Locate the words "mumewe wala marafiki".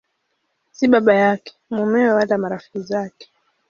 1.75-2.79